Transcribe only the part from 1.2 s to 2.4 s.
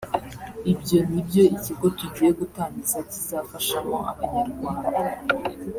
byo ikigo tugiye